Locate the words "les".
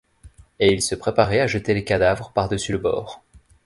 1.75-1.83